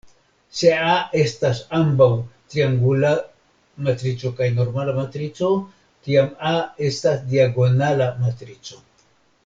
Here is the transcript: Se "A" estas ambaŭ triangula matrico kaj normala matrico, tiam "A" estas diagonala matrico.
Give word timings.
Se 0.59 0.69
"A" 0.93 0.93
estas 1.23 1.59
ambaŭ 1.79 2.07
triangula 2.53 3.11
matrico 3.89 4.33
kaj 4.41 4.49
normala 4.61 4.97
matrico, 5.01 5.53
tiam 6.09 6.33
"A" 6.55 6.55
estas 6.91 7.23
diagonala 7.35 8.11
matrico. 8.27 8.85